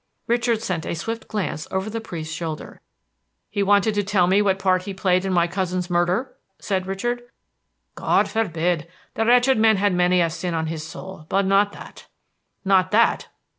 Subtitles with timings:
[0.25, 2.81] Richard sent a swift glance over the priest's shoulder.
[3.51, 6.87] "He wanted to tell me what part he had played in my cousin's murder?" said
[6.87, 7.21] Richard.
[7.93, 8.87] "God forbid!
[9.13, 12.07] the wretched man had many a sin on his soul, but not that."
[12.65, 13.27] "Not that!"